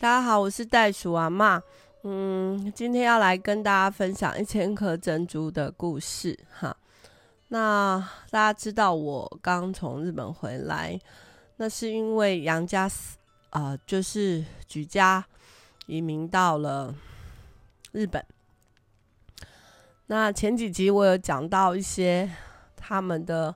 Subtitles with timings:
[0.00, 1.60] 大家好，我是袋鼠阿嬷。
[2.04, 6.76] 嗯，今天要来跟大家分享一千颗珍珠的故事哈。
[7.48, 7.98] 那
[8.30, 10.96] 大家知道我刚从日本回来，
[11.56, 12.84] 那是因为杨家
[13.50, 15.24] 啊、呃，就是举家
[15.86, 16.94] 移民到了
[17.90, 18.24] 日本。
[20.06, 22.30] 那前几集我有讲到一些
[22.76, 23.52] 他们的。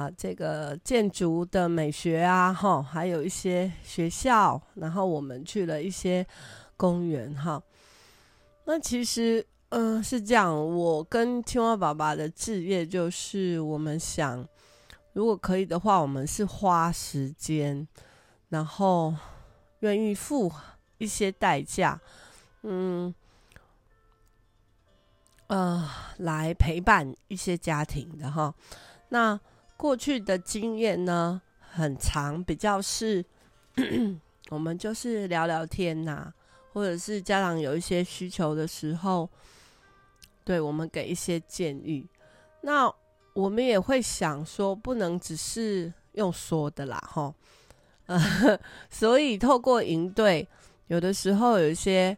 [0.00, 6.26] 啊，这个建筑的美学啊，哈，还有一些学校，然后我们去了一些
[6.74, 7.62] 公园，哈。
[8.64, 10.56] 那其实，嗯、是这样。
[10.74, 14.48] 我跟青蛙爸爸的志业就是，我们想，
[15.12, 17.86] 如果可以的话，我们是花时间，
[18.48, 19.14] 然后
[19.80, 20.50] 愿意付
[20.96, 22.00] 一些代价，
[22.62, 23.14] 嗯，
[25.48, 28.54] 呃，来陪伴一些家庭的哈。
[29.10, 29.38] 那
[29.80, 33.24] 过去的经验呢，很长，比较是
[34.50, 36.30] 我们就是聊聊天呐、
[36.74, 39.26] 或者是家长有一些需求的时候，
[40.44, 42.06] 对我们给一些建议。
[42.60, 42.92] 那
[43.32, 47.32] 我们也会想说，不能只是用说的啦，齁。
[48.04, 48.20] 呃，
[48.90, 50.46] 所以透过营队，
[50.88, 52.14] 有的时候有一些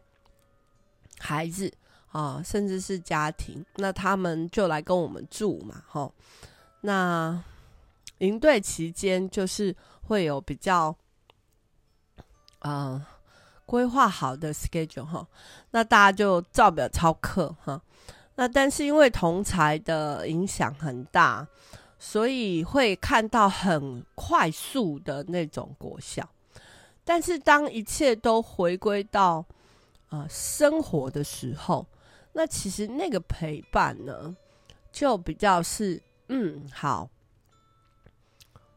[1.19, 1.71] 孩子
[2.11, 6.11] 啊，甚至是家庭，那他们就来跟我们住嘛，齁。
[6.81, 7.41] 那
[8.19, 10.95] 营队期间就是会有比较，
[12.59, 13.05] 呃，
[13.65, 15.27] 规划好的 schedule 哈，
[15.71, 17.81] 那大家就照表操课哈。
[18.35, 21.47] 那但是因为同才的影响很大，
[21.99, 26.27] 所以会看到很快速的那种果效。
[27.03, 29.45] 但是当一切都回归到
[30.09, 31.85] 呃生活的时候，
[32.31, 34.35] 那其实那个陪伴呢，
[34.91, 37.09] 就比较是嗯好。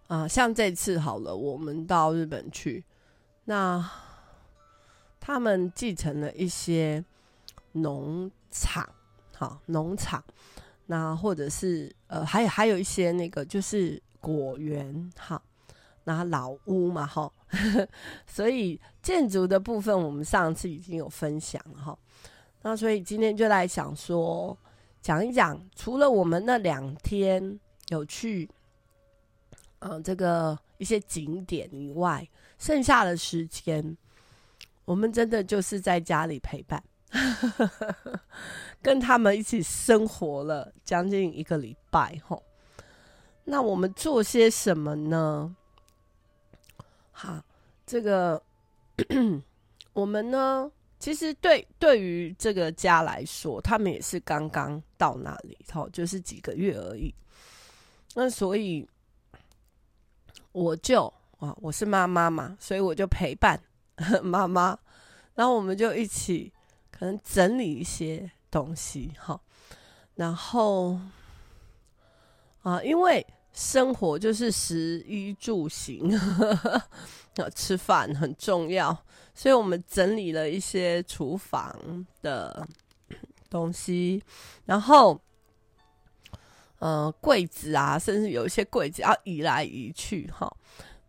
[0.09, 2.85] 啊，像这次好了，我们到日本去，
[3.47, 3.85] 那
[5.19, 7.05] 他们继承了一些
[7.73, 8.89] 农场，
[9.35, 10.23] 好农场，
[10.87, 15.43] 那或者是呃，还有还有一些那个就是果园，哈，
[16.05, 17.29] 那老屋嘛，哈，
[18.29, 21.99] 所以建筑的部分我们上次已经有分享了哈，
[22.63, 24.57] 那所以今天就来想说
[25.03, 28.49] 讲一讲，除了我们那两天有去。
[29.91, 33.97] 嗯、这个一些景点以外，剩下的时间，
[34.85, 36.83] 我们真的就是在家里陪伴，
[38.83, 42.21] 跟他们一起生活了将近一个礼拜。
[42.27, 42.43] 吼，
[43.45, 45.55] 那我们做些什么呢？
[47.13, 47.43] 好，
[47.87, 48.43] 这个
[49.93, 57.15] 我们呢，其实对对于这个家来说，他们也是刚刚到那里，吼，就是几个月而已。
[58.15, 58.87] 那所以。
[60.57, 63.61] 我就啊，我是妈妈嘛，所以我就陪伴
[64.25, 64.79] 妈妈，
[65.35, 66.51] 然后我们就一起
[66.91, 69.39] 可能整理一些东西哈，
[70.15, 70.99] 然后
[72.63, 76.11] 啊，因为生活就是食衣住行，
[77.55, 78.97] 吃饭很重要，
[79.35, 82.67] 所以我们整理了一些厨房的
[83.51, 84.23] 东西，
[84.65, 85.21] 然后。
[86.87, 90.49] 呃，柜子啊，甚至有一些柜子要移来移去哈，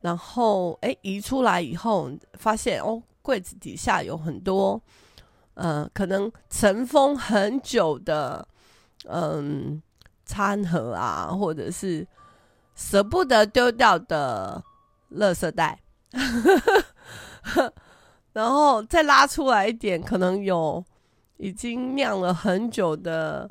[0.01, 4.81] 然后哎，移出来以后，发现哦，柜子底下有很多，
[5.53, 8.47] 呃，可能尘封很久的，
[9.07, 9.79] 嗯，
[10.25, 12.07] 餐盒啊，或者是
[12.73, 14.63] 舍不得丢掉的
[15.11, 15.79] 垃圾袋，
[18.33, 20.83] 然后再拉出来一点，可能有
[21.37, 23.47] 已经酿了很久的，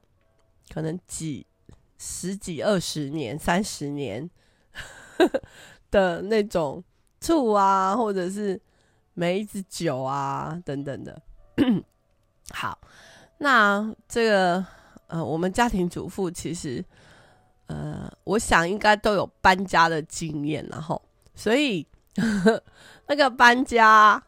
[0.75, 1.47] 可能几。
[1.99, 4.29] 十几二十年、三十年
[5.91, 6.83] 的那种
[7.21, 8.61] 醋啊，或者是
[9.15, 11.23] 梅子酒啊等等的。
[12.53, 12.79] 好，
[13.39, 14.65] 那这个
[15.07, 16.85] 呃，我们家庭主妇其实
[17.67, 21.01] 呃，我想应该都有搬家的经验，然后
[21.35, 21.87] 所以
[23.09, 24.23] 那个搬家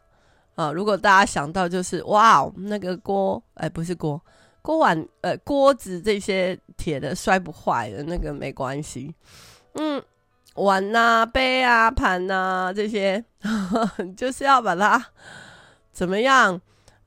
[0.55, 4.21] 啊，如果大家想到就是哇，那个锅，哎，不是锅。
[4.69, 9.15] 锅碗呃锅子这些铁的摔不坏的那个没关系，
[9.73, 9.99] 嗯，
[10.53, 13.49] 碗呐、啊、杯啊、盘呐、啊、这些呵
[13.87, 15.03] 呵， 就是要把它
[15.91, 16.53] 怎么样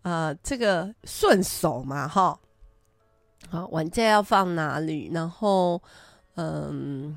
[0.03, 0.35] 啊、呃？
[0.43, 2.37] 这个顺手嘛，哈，
[3.49, 5.13] 好，碗架要放哪里？
[5.15, 5.81] 然后，
[6.35, 7.17] 嗯，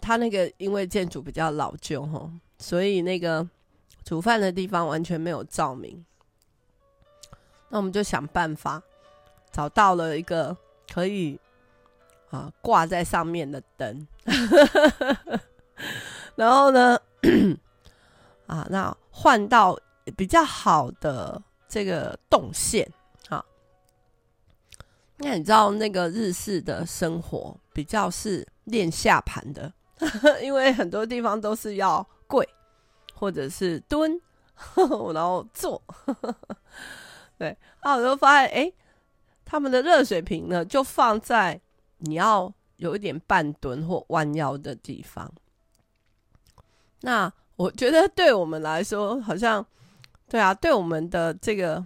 [0.00, 3.46] 他那个因为建筑比较老旧哈，所以那个
[4.02, 6.02] 煮饭的地方完全没有照明。
[7.68, 8.82] 那我们就想办法
[9.52, 10.56] 找到了一个
[10.92, 11.38] 可以
[12.30, 14.06] 啊挂在上面的灯，
[16.34, 16.98] 然后呢，
[18.46, 19.78] 啊，那换到
[20.16, 22.88] 比较好的这个动线，
[23.28, 23.44] 啊，
[25.16, 29.72] 那你知道那个日式的生活比较是练下盘的，
[30.42, 32.48] 因为很多地方都是要跪
[33.14, 34.20] 或者是蹲，
[35.14, 35.82] 然后坐，
[37.38, 38.72] 对，啊，我就发现，哎，
[39.44, 41.60] 他们的热水瓶呢，就放在
[41.98, 45.32] 你要有一点半蹲或弯腰的地方，
[47.00, 47.32] 那。
[47.56, 49.66] 我觉得对我们来说，好像
[50.28, 51.82] 对啊，对我们的这个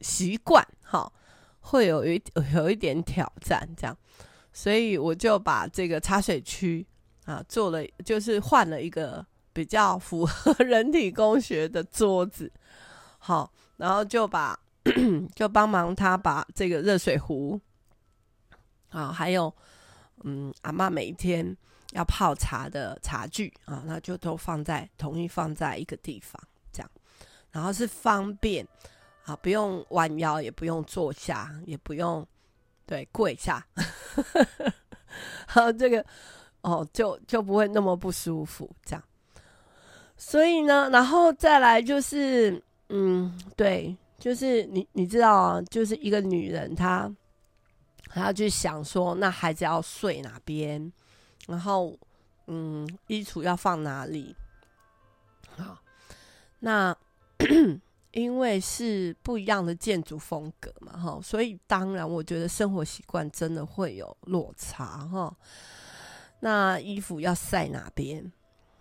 [0.00, 1.08] 习惯哈，
[1.60, 2.20] 会有一
[2.52, 3.96] 有一点挑战这样，
[4.52, 6.84] 所以我就把这个茶水区
[7.26, 12.50] 啊做了，就是换了一个比较符合 人体工学的桌子，
[13.18, 13.52] 好，
[13.82, 14.56] 然后就把
[15.34, 17.60] 就帮忙他把这个热水壶
[18.90, 19.52] 啊，还有
[20.22, 21.56] 嗯，阿妈每一天。
[21.94, 26.42] 要泡茶的茶具啊，那就都放在统一放在一个地方，
[26.72, 26.90] 这样，
[27.50, 28.66] 然后是方便
[29.26, 32.26] 啊，不用弯腰，也不用坐下，也不用
[32.86, 33.62] 对跪下，
[35.46, 36.02] 好，这个
[36.62, 39.04] 哦，就就不会那么不舒服，这样。
[40.16, 42.52] 所以呢，然后再来就是，
[42.94, 47.10] 嗯，对，就是你你知道啊，就是一个女人她
[48.06, 50.92] 她要去想说，那孩子要睡哪边？
[51.46, 51.98] 然后，
[52.48, 54.36] 嗯，衣橱要放哪里？
[55.56, 55.78] 好，
[56.60, 56.94] 那
[58.12, 65.34] 因为是不一样的建筑风格嘛，哈，所以当然我觉得生活习惯真的会有落差，哈。
[66.40, 68.30] 那衣服要晒哪边？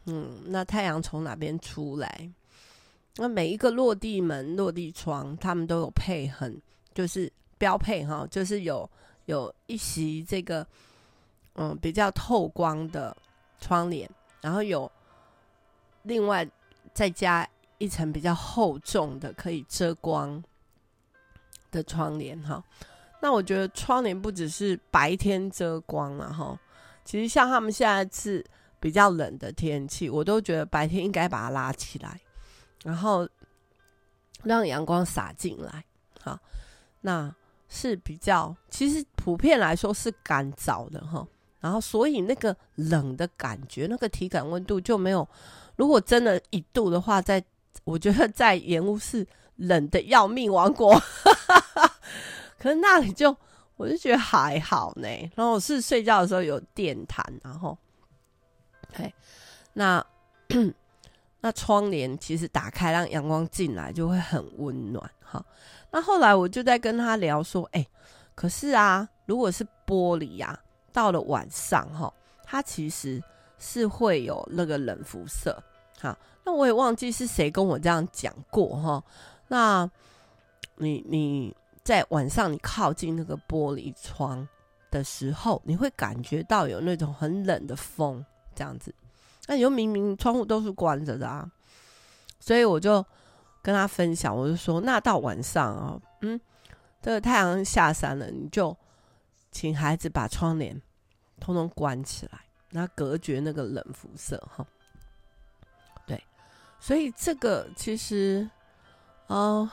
[0.07, 2.29] 嗯，那太阳从哪边出来？
[3.15, 6.61] 那每一个落地门、落地窗，他们都有配很，
[6.93, 8.89] 就是标配哈，就是有
[9.25, 10.65] 有一席这个。
[11.55, 13.15] 嗯，比较透光的
[13.59, 14.09] 窗帘，
[14.39, 14.89] 然后有
[16.03, 16.49] 另外
[16.93, 17.45] 再加
[17.77, 20.41] 一层比较厚重的可以遮光
[21.69, 22.63] 的窗帘哈。
[23.21, 26.57] 那我觉得窗帘不只是白天遮光了哈，
[27.03, 28.43] 其实像他们现在是
[28.79, 32.17] 比较冷的天气，我都觉得白天应该把它拉起来，
[32.83, 33.27] 然后
[34.43, 35.83] 让阳光洒进来。
[36.21, 36.39] 好，
[37.01, 37.33] 那
[37.67, 41.27] 是比较，其实普遍来说是干燥的哈。
[41.59, 45.27] 然后，所以那个冷的感觉，那个体感温度就没有。
[45.75, 47.43] 如果真的一度的话，在
[47.83, 49.25] 我觉得在盐屋是
[49.57, 50.99] 冷的要命王国，
[52.57, 53.35] 可是那里就
[53.77, 55.07] 我就觉得还好呢。
[55.35, 57.77] 然后我是睡觉的时候有电毯，然后，
[58.93, 59.13] 嘿，
[59.73, 60.03] 那
[61.41, 65.43] 那窗帘其实打开让阳光进来就会很温暖哈。
[65.91, 67.85] 那后来我就在跟他聊说，哎，
[68.33, 70.57] 可是啊，如果是玻璃呀。
[70.93, 73.23] 到了晚上哈，它其实
[73.57, 75.57] 是会有那个冷辐射。
[76.01, 79.01] 好，那我也忘记是谁跟我这样讲过哈。
[79.47, 79.89] 那
[80.75, 84.45] 你你在晚上你靠近那个玻璃窗
[84.89, 88.93] 的时候，你会感觉到有那种很冷的风这样子。
[89.47, 91.49] 那你又明明窗户都是关着的啊，
[92.39, 93.05] 所以我就
[93.61, 96.39] 跟他分享，我就说，那到晚上啊，嗯，
[97.01, 98.75] 这个太阳下山了，你就。
[99.53, 100.81] 请孩子把窗帘
[101.37, 102.39] 通通关起来，
[102.69, 104.65] 然后隔绝那个冷辐射哈。
[106.07, 106.23] 对，
[106.79, 108.49] 所以这个其实，
[109.27, 109.69] 哦，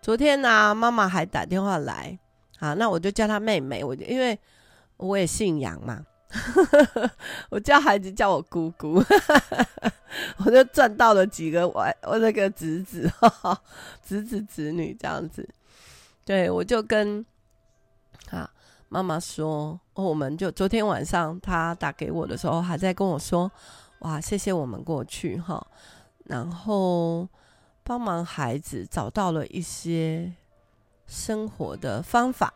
[0.00, 2.18] 昨天呢、妈妈还打电话来，
[2.60, 4.38] 啊，那我就叫她妹妹，我就因为
[4.96, 6.06] 我也姓杨嘛，
[7.50, 9.02] 我叫孩子叫我姑姑，
[10.44, 13.10] 我就赚到了几个我我那个侄子，
[14.06, 15.48] 侄子侄女这样子，
[16.24, 17.24] 对我就跟
[18.30, 18.50] 啊。
[18.90, 23.52] 妈妈说：“哦，我们就昨天晚上他打给我的时候，还在跟我说，
[23.98, 25.62] 哇，谢谢我们过去哈，
[26.24, 27.28] 然后
[27.84, 30.32] 帮忙孩子找到了一些
[31.06, 32.50] 生活的方法，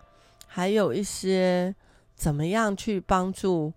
[0.47, 1.75] 还有一些
[2.23, 3.73] 怎么样去帮助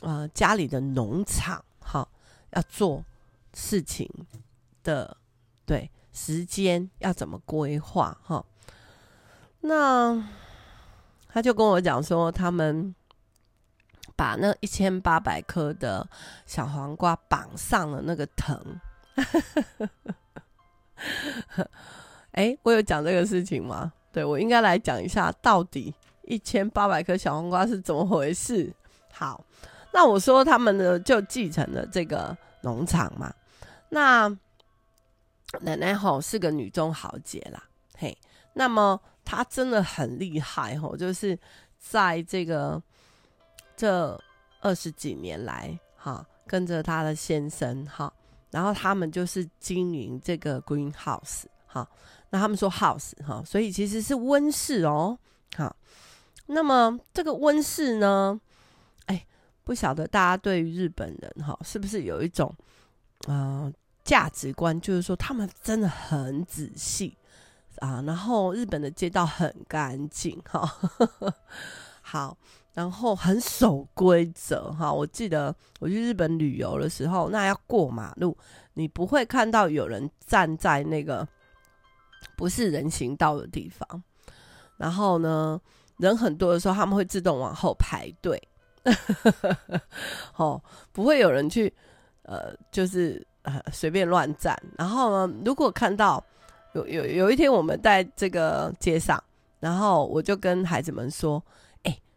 [0.00, 2.08] 呃家里的农场哈，
[2.50, 3.04] 要做
[3.54, 4.10] 事情
[4.82, 5.16] 的
[5.64, 8.44] 对时间要怎么规划哈，
[9.60, 10.20] 那。”
[11.32, 12.92] 他就跟我讲说，他们
[14.16, 16.04] 把那一千八百颗的
[16.44, 18.60] 小黄瓜绑上了那个藤。
[22.32, 23.92] 哎，我有讲这个事情吗？
[24.10, 25.94] 对，我应该来讲一下，到底
[26.30, 28.72] 一千八百颗小黄瓜是怎么回事？
[29.12, 29.44] 好，
[29.92, 33.34] 那我说他们呢就继承了这个农场嘛。
[33.88, 34.28] 那
[35.60, 37.64] 奶奶吼是个女中豪杰啦，
[37.98, 38.16] 嘿，
[38.54, 39.00] 那么。
[39.22, 41.38] 她真的很厉害吼，就是
[41.78, 42.82] 在这个
[43.76, 44.20] 这
[44.60, 48.12] 二十几年来，哈，跟着她的先生哈，
[48.50, 51.88] 然后他们就是经营这个 greenhouse，哈，
[52.30, 55.16] 那他们说 house 哈，所以其实是温室哦，
[55.54, 55.76] 好，
[56.50, 58.40] 那么这个温室呢，
[59.06, 59.26] 哎，
[59.64, 62.54] 不晓得大家对于日本人哈，是不是有一种
[63.26, 63.72] 呃
[64.04, 67.16] 价值观，就是说他们真的很仔细
[67.78, 70.68] 啊，然后日本的街道很干净哈，
[72.02, 72.36] 好。
[72.72, 78.34] 然后很守规则哈，我记得我去日本旅游的时候，那要过马路，
[78.74, 81.26] 你不会看到有人站在那个
[82.36, 84.02] 不是人行道的地方。
[84.76, 85.60] 然后呢，
[86.00, 88.42] 人很多的时候，他们会自动往后排队，
[90.36, 90.60] 哦，
[90.92, 91.72] 不会有人去
[92.22, 94.60] 呃，就是呃随便乱站。
[94.78, 96.24] 然后呢，如果看到
[96.72, 99.22] 有有有一天我们在这个街上，
[99.60, 101.42] 然后我就跟孩子们说。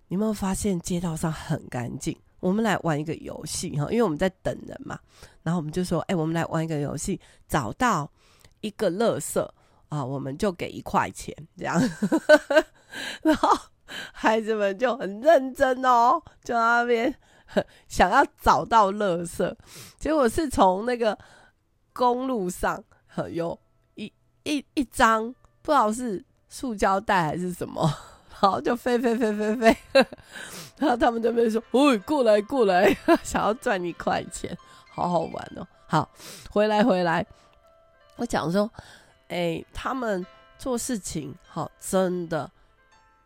[0.09, 2.15] 你有没有发现街道上很干净？
[2.39, 4.99] 我们来玩一个游戏哈，因为我们在等人嘛。
[5.41, 8.07] 然后我们就说：“哎，我们来玩一个游戏，找到
[8.61, 9.41] 一个垃圾
[9.89, 11.81] 啊，我们就给一块钱。”这样，
[13.23, 13.57] 然后
[14.13, 17.13] 孩子们就很认真哦，就那边
[17.87, 19.55] 想要找到垃圾。
[19.97, 21.17] 结果是从那个
[21.93, 22.83] 公路上
[23.31, 23.57] 有
[23.95, 24.11] 一
[24.43, 27.87] 一一张，不知道是塑胶袋还是什么。
[28.29, 29.77] 好，就飞飞飞飞飞，
[30.77, 34.57] 然后他们就会说：“喂，过来过来， 想要赚一块钱，
[34.89, 36.09] 好好玩哦。”好，
[36.49, 37.25] 回来回来，
[38.17, 38.69] 我讲说，
[39.29, 40.25] 哎、他们
[40.57, 42.51] 做事情好，真的，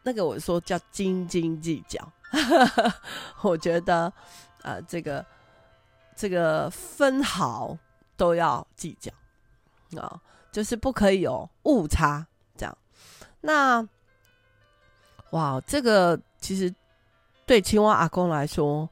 [0.07, 1.99] 那个我说叫斤斤计较。
[3.41, 4.05] 我觉得
[4.61, 5.25] 啊、呃，这个
[6.15, 7.77] 这个分毫
[8.15, 9.11] 都要计较
[10.01, 12.77] 啊、就是不可以有误差这样。
[13.41, 13.85] 那。
[15.31, 16.73] 哇，这个其实
[17.45, 18.89] 对青蛙阿公来说，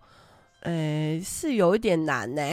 [0.64, 2.42] 诶，是有一点难呢。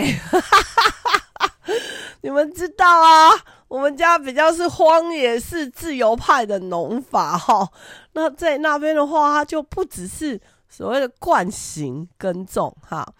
[2.22, 3.32] 你们知道啊，
[3.72, 7.66] 我们家比较是荒野式自由派的农法哈。
[8.12, 10.38] 那在那边的话，它就不只是
[10.68, 13.10] 所谓的惯行耕种哈，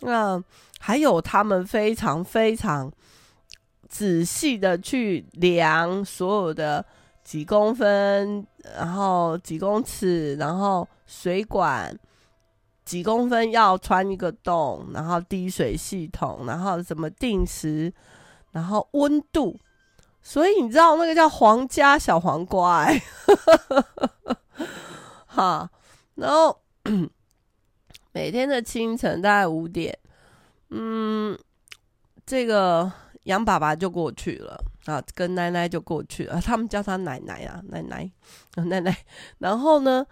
[0.00, 0.42] 那
[0.78, 2.92] 还有他们非常非常
[3.88, 6.84] 仔细的去量所有的。
[7.24, 11.92] 几公分，然后几公尺，然后水管
[12.84, 17.92] 几公分要穿一个洞，然后滴水系统，然后怎么定时，
[18.52, 19.58] 然后温度，
[20.28, 23.00] 所以你知道那个叫皇家小黄瓜哎，
[25.24, 25.70] 哈，
[26.16, 26.60] 然后
[28.10, 29.96] 每天的清晨大概五点，
[30.70, 31.38] 嗯，
[32.26, 32.92] 这个。
[33.26, 36.40] 杨爸爸就过去了啊，跟奶奶就过去了。
[36.40, 38.08] 他们叫他奶奶啊，奶奶，
[38.54, 38.96] 奶奶。
[39.38, 40.06] 然后呢，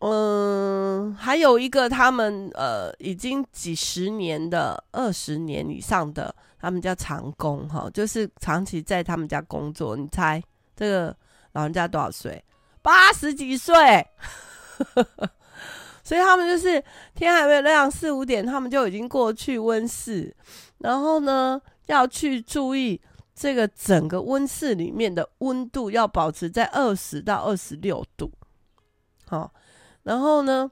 [0.00, 9.96] 嗯，还有一个他们呃，已经几十年的、二十年以上的，他们叫长工哈，就是长期在他们家工作。
[9.96, 10.42] 你猜
[10.76, 11.16] 这个
[11.52, 12.44] 老人家多少岁？
[12.82, 13.74] 八十几岁。
[16.02, 16.82] 所以他们就是
[17.14, 20.34] 天还没有亮，四五点他们就已经过去温室，
[20.78, 23.00] 然后呢，要去注意
[23.32, 28.32] 这个整个温室里面的温度要保持在二十到二十六度，
[29.26, 29.52] 好，
[30.02, 30.68] 然后呢，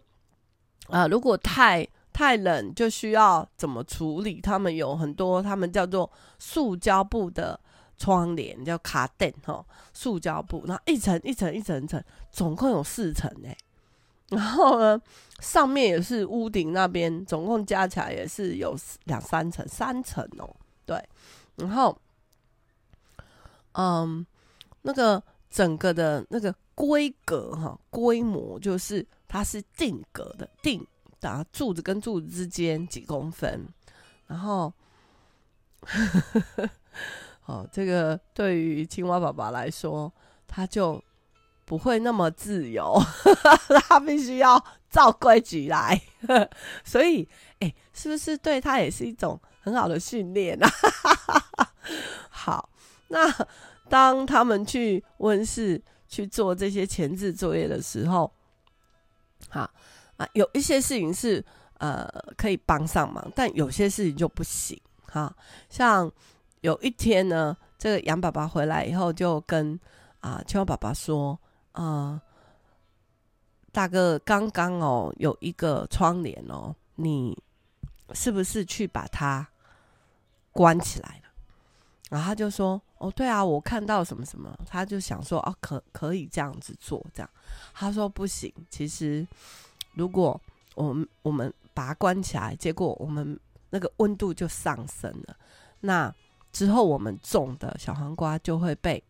[0.88, 1.87] 啊，如果太
[2.18, 4.40] 太冷，就需要怎么处理？
[4.40, 6.10] 他们有很多，他们叫做
[6.40, 7.58] 塑胶布的
[7.96, 13.48] 窗帘，叫卡垫哈，塑胶布，然后一层一层一层层，总共有四层呢。
[14.30, 15.00] 然后呢，
[15.38, 20.56] 上面也是屋顶那边，总共加起来也是有两三层，三层哦。
[20.84, 21.00] 对，
[21.54, 21.96] 然后，
[23.75, 24.26] 嗯，
[24.82, 30.84] 那个整个的那个规格哈，规模就是它是定格的，定
[31.20, 33.66] 打柱子跟柱子之间几公分，
[34.26, 34.72] 然后，
[37.46, 40.12] 哦，这个对于青蛙爸爸来说，
[40.46, 41.02] 他就
[41.64, 42.98] 不会那么自由，
[43.88, 46.00] 他必须要照规矩来，
[46.84, 47.28] 所以，
[47.60, 49.40] 哎，是不是对他也是一种？
[49.60, 50.70] 很好的训练啊！
[52.30, 52.70] 好，
[53.08, 53.30] 那
[53.90, 58.32] 当他们去温室去做这些前置作业的时候，
[59.50, 59.70] 好
[60.18, 61.42] 啊，有一些事情是
[61.78, 62.06] 呃
[62.37, 64.78] 可以帮上忙，但有些事情就不行。
[65.10, 65.34] 哈，
[65.70, 66.12] 像
[66.60, 69.80] 有一天呢，这个杨爸爸回来以后，就跟
[70.20, 71.38] 啊青蛙爸爸说
[71.72, 72.20] ：“啊、
[73.72, 77.34] 大哥，刚刚哦有一个窗帘哦，你
[78.12, 79.48] 是不是去把它？”
[80.50, 81.30] 关起来了，
[82.10, 87.30] 然后他就说：“哦，对啊，我看到什么什么。”他就想说：“哦，可可以这样子做，这样。”
[87.72, 89.25] 他说：“不行，其实
[89.98, 90.40] 如果
[90.76, 93.38] 我们我们把它关起来，结果我们
[93.70, 95.36] 那个温度就上升了，
[95.80, 96.14] 那
[96.52, 99.02] 之后我们种的小黄瓜就会被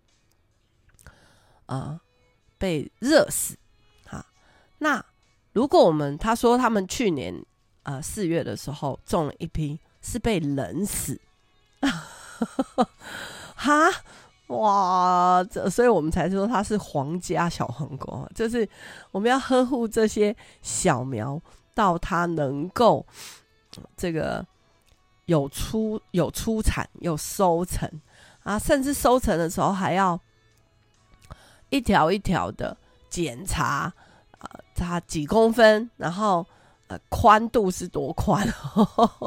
[1.66, 2.00] 啊、
[2.56, 3.54] 被热死。
[4.06, 4.24] 好，
[4.78, 5.04] 那
[5.52, 7.44] 如果我们他说他们去年
[7.82, 11.20] 呃四月的时候种了一批是被冷死，
[13.54, 13.92] 哈。
[14.48, 18.66] 哇，这所以我们才说它是皇家小黄瓜，就是
[19.10, 21.38] 我们要呵护这些小苗，
[21.74, 23.04] 到它能够
[23.94, 24.42] 这个
[25.26, 27.86] 有出有出产有收成
[28.42, 30.18] 啊，甚至收成的时候还要
[31.68, 32.74] 一条一条的
[33.10, 33.92] 检查
[34.38, 36.46] 啊，它几公分，然后
[36.86, 38.48] 呃宽度是多宽，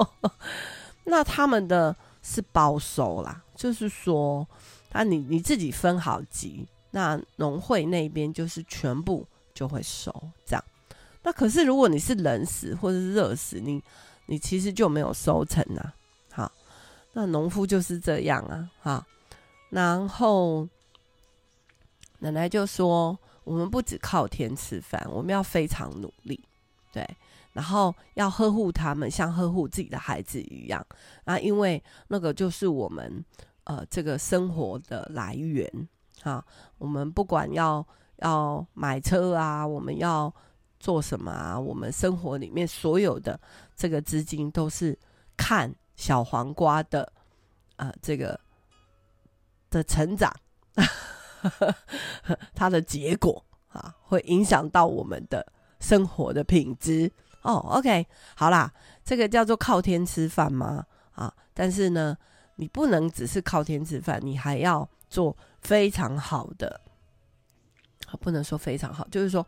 [1.05, 4.47] 那他们的是包收啦，就是说。
[4.93, 10.13] 那你你自己分好级，那农会那边就是全部就会收
[10.45, 10.63] 这样。
[11.23, 13.81] 那可是如果你是冷死或者是热死，你
[14.25, 15.93] 你其实就没有收成啊。
[16.31, 16.51] 好，
[17.13, 18.69] 那农夫就是这样啊。
[18.81, 19.05] 好，
[19.69, 20.67] 然后
[22.19, 26.37] 奶奶就说：我们不只靠天吃饭，我们要非常努力，
[26.91, 27.07] 对，
[27.53, 30.85] 然后要呵护他们，像呵护自己的孩子一样
[31.23, 33.23] 啊，因为那个就是我们。
[33.71, 35.65] 呃，这个生活的来源，
[36.23, 36.43] 啊，
[36.77, 37.87] 我们不管要
[38.17, 40.33] 要买车啊，我们要
[40.77, 43.39] 做什么啊，我们生活里面所有的
[43.73, 44.97] 这个资金都是
[45.37, 47.13] 看小黄瓜的，
[47.77, 48.37] 呃，这个
[49.69, 50.29] 的成长，
[52.53, 55.47] 它的结果啊，会影响到我们的
[55.79, 57.09] 生活的品质。
[57.43, 58.69] 哦，OK，好啦，
[59.05, 60.85] 这个叫做靠天吃饭吗？
[61.13, 62.17] 啊，但是呢。
[62.55, 66.79] 你不能只是靠天吃饭，你还要做非常好的，
[68.19, 69.45] 不能说非常好，就是说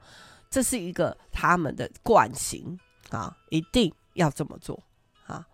[0.49, 2.79] 这是一个他们的惯行
[3.09, 4.81] 啊，一定要这么做
[5.27, 5.45] 啊，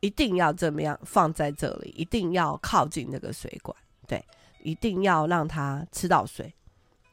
[0.00, 3.76] 一定要这么样放在这里，一定要靠近那个水管，
[4.06, 4.24] 对，
[4.62, 6.54] 一定要让他吃到水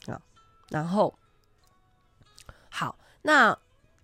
[0.06, 0.21] 啊，
[0.69, 1.13] 然后
[2.69, 3.58] 好，那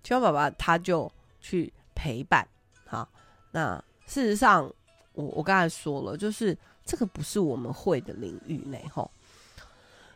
[0.03, 2.47] 青蛙爸爸他就去陪伴，
[2.85, 3.07] 好，
[3.51, 4.73] 那事实上。
[5.13, 9.09] 我我刚才说了，就是这个不是我们会的领域内吼，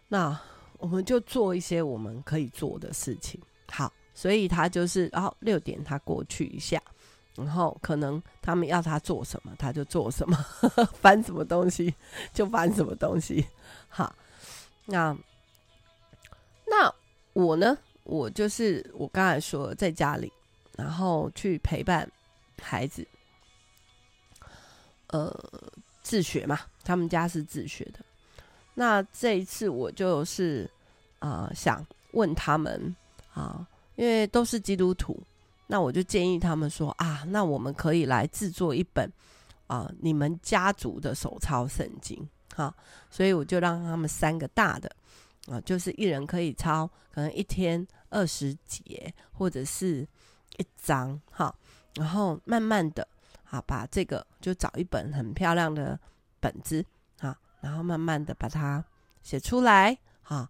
[0.07, 0.39] 那
[0.79, 3.39] 我们就做一些我们可以做的事情。
[3.69, 6.81] 好，所以他就是，然后六点他过去一下，
[7.35, 10.37] 然后可能他们要他做什么，他就做什么，
[10.99, 11.93] 翻什么东西
[12.33, 13.45] 就翻什么东西。
[13.89, 14.15] 好，
[14.85, 15.15] 那
[16.65, 16.93] 那
[17.33, 20.31] 我呢，我就是我刚才说在家里，
[20.75, 22.09] 然后去陪伴
[22.61, 23.07] 孩子。
[25.07, 25.33] 呃，
[26.03, 27.99] 自学嘛，他们家是自学的。
[28.73, 30.69] 那这一次我就是
[31.19, 32.95] 啊、想问他们
[33.33, 33.65] 啊，
[33.95, 35.19] 因为都是基督徒，
[35.65, 39.11] 那我就建议他们说啊，那我们可以来制作一本
[39.65, 42.27] 啊，你们家族的手抄圣经。
[42.53, 42.73] 好，
[43.09, 44.91] 所以我就让他们三个大的
[45.47, 50.07] 啊，就是一人可以抄，可能一天二十节或者是
[50.57, 51.55] 一章，好，
[51.95, 53.07] 然后慢慢的。
[53.49, 55.99] 好，把这个就找一本很漂亮的
[56.39, 56.85] 本子，
[57.19, 58.83] 好，然后慢慢的把它
[59.23, 60.47] 写出来，好。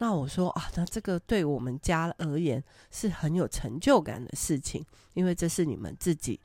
[0.00, 6.38] 那我说啊，那这个对我们家而言是很有成就感的事情，因为这是你们自己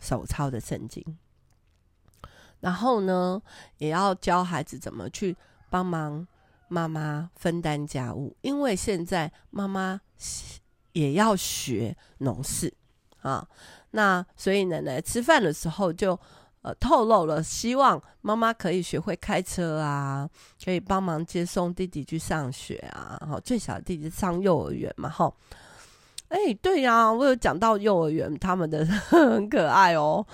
[0.00, 1.04] 手抄的圣经。
[2.60, 3.42] 然后呢，
[3.76, 5.36] 也要教孩子怎么去
[5.68, 6.26] 帮忙
[6.68, 10.00] 妈妈分担家务，因为现在妈妈
[10.92, 12.72] 也要学农事
[13.26, 13.46] 啊。
[13.90, 16.18] 那所以奶奶吃饭的时候就
[16.62, 20.28] 呃透露了，希望妈妈可以学会开车啊，
[20.64, 23.20] 可以帮忙接送弟弟去上学啊。
[23.26, 25.32] 好，最小的弟弟上幼儿园嘛，哈。
[26.28, 30.26] 哎，对呀、我有讲到幼儿园，他们的 很可爱哦。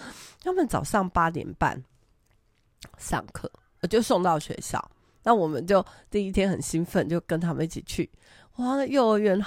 [0.43, 1.81] 他们早上八点半
[2.97, 3.51] 上课，
[3.83, 4.83] 我就送到学校。
[5.23, 8.11] 那我们就第一天很兴奋，就跟他们一起去。
[8.57, 9.41] 哇，那幼儿园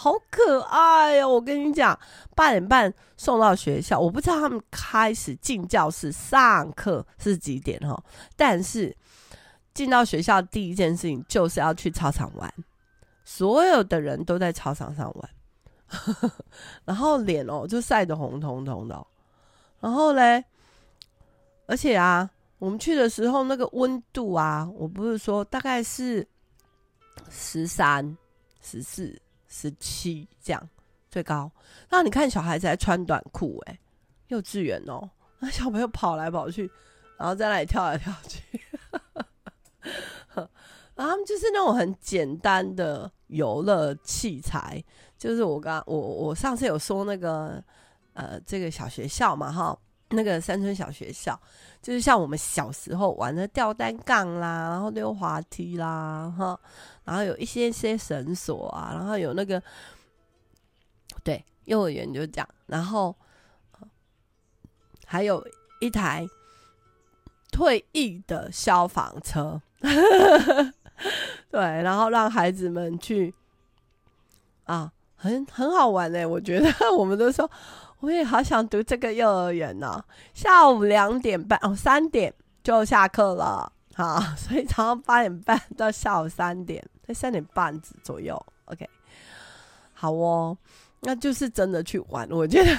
[0.00, 1.98] 好可爱呀、我跟你讲，
[2.34, 8.02] 八点半送到学校，我不知道他们开始进教室上课是几点哈。
[8.34, 8.96] 但是
[9.74, 12.50] 进到学校第一件事情就是要去操场玩，
[13.24, 15.30] 所有的人都在操场上玩，
[16.86, 19.06] 然后脸哦就晒得红彤彤的。
[19.80, 20.42] 然后嘞，
[21.66, 26.26] 而且啊，我们去的时候那个温度啊，我不是说大概是
[27.28, 28.16] 十三、
[28.62, 29.20] 十四。
[29.50, 30.68] 十七这样
[31.10, 31.50] 最高，
[31.90, 33.78] 那你看小孩子还穿短裤哎，
[34.28, 35.10] 幼稚园哦，
[35.40, 36.70] 那 小朋友跑来跑去，
[37.18, 38.42] 然后在那里跳来跳去，
[40.32, 40.48] 然 后
[40.94, 44.82] 他们就是那种很简单的游乐器材，
[45.18, 47.62] 就是我刚我我上次有说那个
[48.12, 49.76] 呃这个小学校嘛哈，
[50.10, 51.38] 那个山村小学校，
[51.82, 56.58] 就是像我们小时候玩的吊单杠啦，然后溜滑梯啦，哈，
[57.10, 59.60] 然后有一些些绳索啊，然后有那个，
[61.24, 63.12] 对，幼儿园就这样，然后
[65.04, 65.44] 还有
[65.80, 66.24] 一台
[67.50, 69.60] 退役的消防车，
[71.50, 73.34] 对，然后让孩子们去
[74.66, 77.50] 啊，很很好玩嘞，我觉得 我们都说。
[77.98, 80.02] 我也好想读这个幼儿园呢。
[80.32, 88.88] 下午两点半哦，三点就下课了，好， 所以早上八点半到下午三点，在三点半左右，OK，
[89.92, 90.56] 好哦，
[91.00, 92.28] 那就是真的去玩。
[92.30, 92.70] 我觉得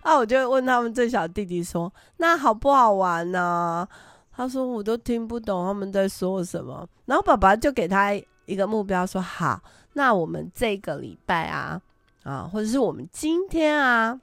[0.00, 3.86] 啊，我就问他们最小弟弟说：“那好不好玩呢？”
[4.32, 8.14] 他说：“我都听不懂他们在说什么。”然后爸爸就给他
[8.46, 9.60] 一个目标，说：“好，
[9.92, 11.78] 那我们这个礼拜啊，
[12.22, 14.18] 啊，或者是我们今天啊。”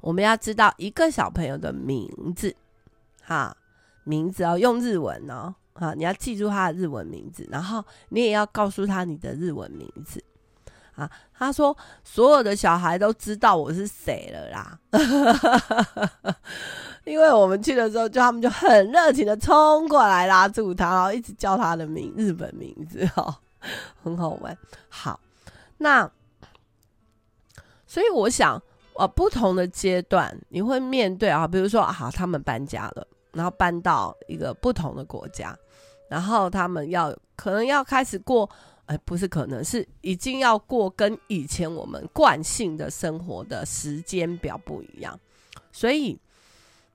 [0.00, 2.54] 我们要知道一个小朋友的名字，
[3.24, 3.56] 哈，
[4.04, 10.22] 名字要用日文哦，啊，你要记住他的日文名字，然后你也要告诉他你的日文名字，
[10.94, 14.78] 啊，他说所有的小孩都知道我是谁了啦，
[17.04, 23.40] 因为我们去的时候，就他们就很热情的冲过来拉住他，然后一直叫他的名日本名字，哈，
[24.02, 24.56] 很好玩。
[24.88, 25.20] 好，
[25.78, 26.10] 那
[27.86, 28.60] 所以我想。
[28.98, 35.56] 呃，不同的阶段你会面对啊，比如说啊，他们搬家了，然后搬到一个不同的国家，
[36.08, 38.48] 然后他们要可能要开始过，
[38.86, 45.18] 哎，不是可能是已经要过跟以前我们惯性的生活的时间表不一样，
[45.70, 46.18] 所以，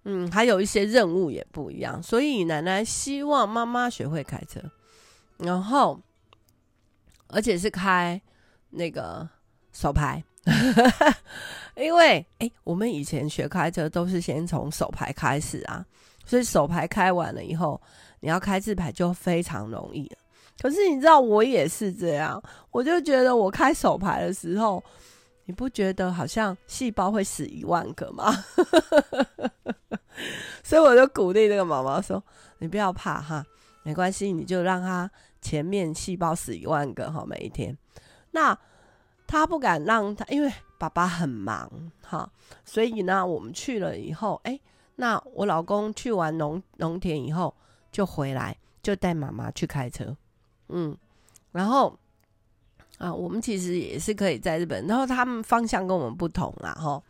[0.03, 4.59] 嗯，还有一些任务也不一样，所以奶奶希望妈妈学会开车，
[5.37, 5.99] 然后，
[7.27, 8.21] 而且是开
[8.69, 9.27] 那个
[9.71, 10.23] 手牌。
[11.77, 15.85] 因为哎，我们以前学开车都是先从手牌开始啊，
[16.25, 17.81] 所以手牌开完了以后，
[18.23, 20.17] 你要开自排就非常容易了。
[20.61, 24.81] 可是你知道，我也是这样，我就觉得我开手牌的时候，
[25.43, 28.33] 你不觉得好像细胞会死一万个吗？
[30.63, 32.23] 所以我就鼓励那个妈妈说
[32.59, 33.45] ：“你不要怕哈，
[33.83, 37.77] 没关系，你就让他前面细胞死一万个哈，每一天。”
[38.31, 38.57] 那
[39.27, 40.51] 他不敢让他，因为。
[40.79, 42.29] 爸爸很忙，哈，
[42.65, 44.59] 所以呢，我们去了以后，哎，
[44.97, 47.55] 那我老公去完农农田以后
[47.93, 50.13] 就回来，就带妈妈去开车，
[50.67, 50.93] 嗯，
[51.53, 51.97] 然后
[52.97, 57.01] 啊，我们其实也是可以在日本，然后他们方向跟我们不同啦，哈，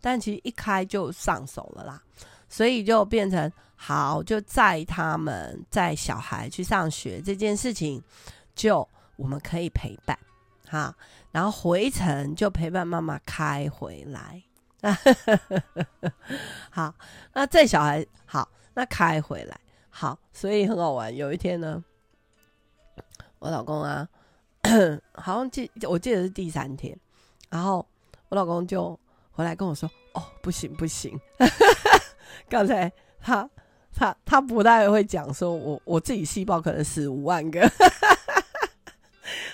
[0.00, 2.02] 但其实一开就上手了啦，
[2.50, 8.02] 所以就变成好，就载他们载小孩去上学这件事情，
[8.54, 10.18] 就我们可以陪伴。
[10.68, 10.94] 哈，
[11.30, 14.42] 然后回程就陪伴妈妈开回来，
[16.70, 16.94] 好，
[17.34, 19.60] 那这小孩好，那开回来
[19.94, 21.14] 好，所以很好玩。
[21.14, 21.84] 有一天呢，
[23.38, 24.08] 我老公啊，
[25.12, 26.98] 好像记我记得是第三天，
[27.50, 27.86] 然后
[28.30, 28.98] 我老公就
[29.32, 31.20] 回来跟我说：“哦，不行不行，
[32.48, 33.48] 刚才他
[33.94, 37.60] 他他不太会讲，说我我自己细胞可能死五万个。”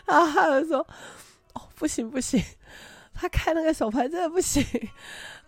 [0.07, 0.79] 然后他就说
[1.55, 2.41] ：“哦，不行不行，
[3.13, 4.65] 他开那个手牌真的不行，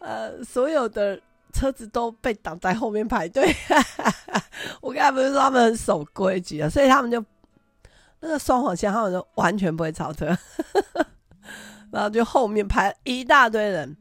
[0.00, 1.18] 呃，所有的
[1.52, 3.54] 车子都被挡在后面排队。
[4.80, 7.24] 我刚才不是说他们很守规矩啊，所以他们就
[8.20, 10.36] 那个双黄线，他们就完全不会超车，
[11.90, 13.96] 然后就后面排一大堆人，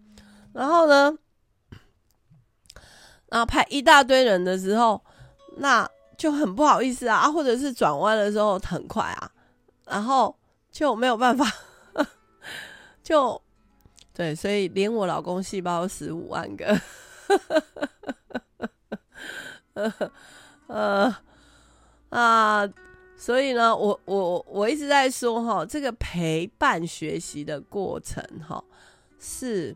[0.53, 1.17] 然后呢，
[3.27, 5.03] 然后排一大堆人的时候，
[5.57, 9.31] 那就很不好意思啊，啊或者是转弯的时候很快啊，
[9.85, 10.35] 然后。”
[10.71, 11.51] 就没有办法，
[13.01, 13.41] 就
[14.13, 16.79] 对，所以连我老公细胞十五万个，
[20.67, 21.15] 呃
[22.09, 22.67] 啊，
[23.15, 28.63] 所以呢，我我我一直在说哈，这个陪伴学习的过程哈，
[29.19, 29.75] 是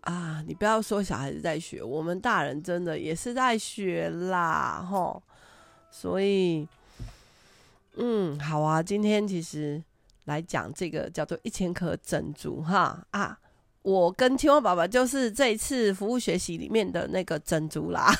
[0.00, 5.22] 啊，你不要说小孩子在学，我们大人真的也是在学啦哈，
[5.90, 6.68] 所以。
[7.98, 9.82] 嗯，好啊，今天其实
[10.26, 13.40] 来讲这个叫做一千颗珍珠哈啊，
[13.86, 18.12] 我跟青蛙爸爸就是这一次服务学习里面的那个珍珠啦。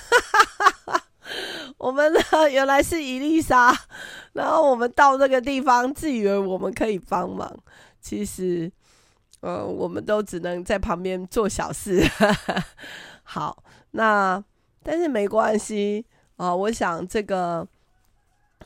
[1.76, 3.76] 我们呢原来是伊丽莎，
[4.32, 7.52] 然后我们到那个地方自以为我们可以帮忙，
[8.00, 8.70] 其实，
[9.40, 12.00] 呃，我们都只能在旁边做小事。
[13.24, 14.40] 好，那
[14.84, 17.66] 但是没关系啊、呃，我想这个，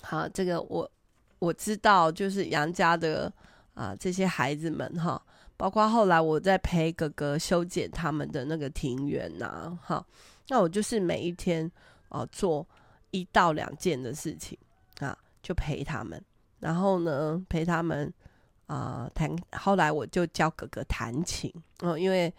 [0.02, 0.90] 好，这个我。
[1.38, 3.32] 我知道，就是杨家的
[3.72, 5.18] 啊，这些孩子们哈，
[5.60, 10.06] 包括后来我在陪哥哥修剪他们的那个庭园呐、啊，哈，
[10.48, 11.70] 那我就是每一天
[12.08, 12.66] 哦、做
[13.10, 14.56] 一到两件的事情
[15.00, 16.20] 啊，就陪他们，
[16.58, 18.10] 然后呢陪他们
[18.66, 22.32] 啊弹，后来我就教哥哥弹琴，嗯、呃，因为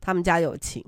[0.00, 0.84] 他们家有琴，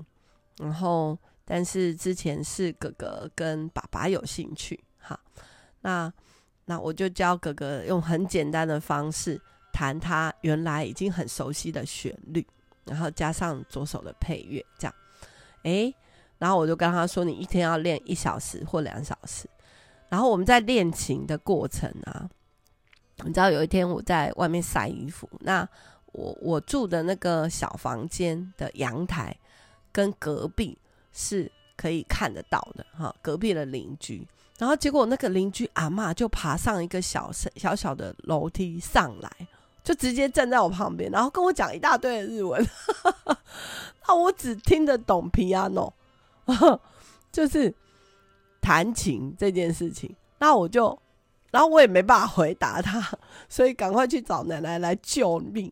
[0.59, 5.17] 然后但是之前是哥哥跟爸爸有兴趣，哈，
[5.79, 6.13] 那。
[6.69, 9.41] 那我就教哥哥用很简单的方式
[9.77, 12.43] 弹他原来已经很熟悉的旋律，
[12.83, 14.95] 然后加上左手的配乐，这样，
[15.61, 15.93] 诶，
[16.39, 19.47] 然后我就跟他说：“你一天要练一小时或两小时。”
[20.09, 22.27] 然后我们在练琴的过程啊，
[23.23, 25.67] 你知道有一天我在外面晒衣服，那
[26.07, 29.37] 我我住的那个小房间的阳台
[29.91, 30.75] 跟隔壁
[31.13, 34.27] 是可以看得到的，哈，隔壁的邻居。
[34.57, 39.29] 然后结果那个邻居阿嬷就爬上一个小小小的楼梯上来，
[39.87, 42.61] 就直接站在我旁边，然后跟我讲一大堆的日文。
[44.05, 45.89] 那我只听得懂 piano，
[47.31, 47.73] 就是
[48.59, 50.13] 弹琴这件事情。
[50.39, 50.99] 那我就，
[51.51, 53.01] 然后我也没办法回答他，
[53.47, 55.71] 所以赶快去找奶奶来救命。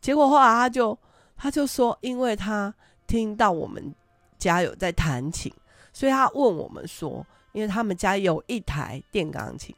[0.00, 0.98] 结果后来他就
[1.36, 2.74] 他就说，因为他
[3.06, 3.94] 听到我们
[4.38, 5.52] 家有在弹琴，
[5.92, 7.26] 所以他问我们说。
[7.52, 9.72] 因为他们家有一台电钢琴，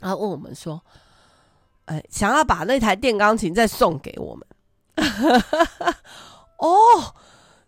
[0.00, 0.82] 然后问我们说
[1.88, 4.46] ：“哎，想要把那台电钢琴再送给我们。
[6.60, 7.14] ”哦，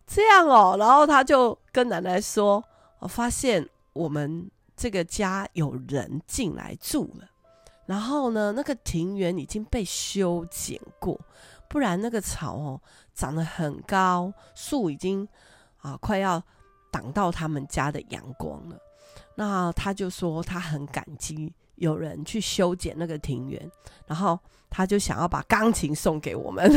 [0.07, 2.63] 这样哦，然后他就跟奶奶说
[3.01, 7.27] ：“我发现我们这个家有人进来住了，
[7.87, 11.19] 然后呢，那个庭园已经被修剪过，
[11.67, 12.81] 不然那个草哦
[13.15, 15.27] 长得很高，树已经
[15.79, 16.43] 啊快要
[16.91, 18.77] 挡到他们家的阳光了。”
[19.37, 23.71] 那他就说他很感激有人去修剪那个庭园，
[24.07, 24.39] 然后
[24.69, 26.71] 他就想要把钢琴送给我们，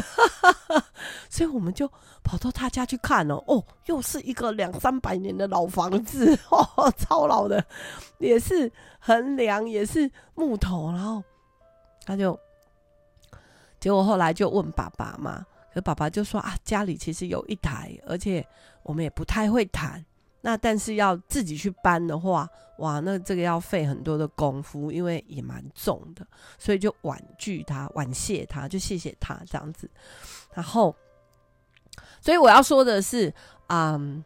[1.29, 1.87] 所以我们就
[2.23, 3.35] 跑到他家去看哦。
[3.47, 7.63] 哦，又是一个两三百年的老房子，哦， 超老的，
[8.17, 10.91] 也是横梁，也是木头。
[10.91, 11.21] 然后
[12.05, 12.39] 他就，
[13.79, 18.45] 结果后来就问爸爸嘛，可爸爸就说啊，家里其实有一台，而且
[18.83, 20.03] 我们也不太会弹。
[20.45, 22.45] 那但是要自己去搬的话，
[22.79, 26.27] 哇，那这个要费很多的功夫，因为也蛮重的，
[26.59, 29.89] 所以就婉拒他，婉谢他，就谢谢他这样子。
[30.53, 30.93] 然后，
[32.19, 33.33] 所以我要说的是，
[33.67, 34.21] 嗯，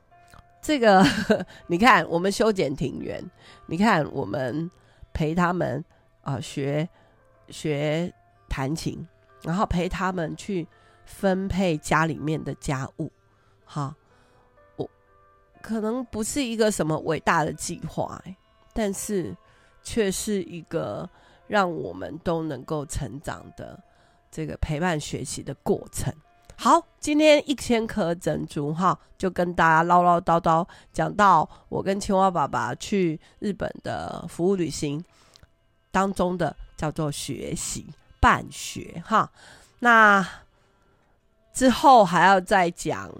[0.60, 1.06] 这个
[1.68, 3.24] 你看，我们修剪庭园，
[3.68, 4.72] 你看我们
[5.14, 5.86] 陪他们
[6.24, 6.90] 啊、学
[7.50, 8.12] 学
[8.50, 9.08] 弹琴，
[9.44, 10.68] 然后陪他们去
[11.06, 13.12] 分配家里面的家务，
[13.66, 13.94] 好。
[15.68, 18.24] 可能不是一个什么伟大的计划，
[18.72, 19.36] 但是
[19.84, 21.08] 却是一个
[21.46, 23.78] 让我们都能够成长的
[24.32, 26.14] 这个陪伴学习的过程。
[26.56, 35.04] 好，今天一千颗珍珠哈，就跟大家唠唠叨叨讲到我跟青蛙爸爸去日本的服务旅行
[35.92, 37.88] 当中的叫做学习
[38.22, 39.30] 办学哈。
[39.80, 40.26] 那
[41.52, 43.14] 之后还要再讲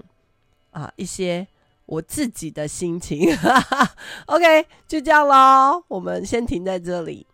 [0.72, 1.46] 啊一些。
[1.88, 3.36] 我自己的心情，
[4.28, 7.26] OK，就这样喽，我们先停在这里。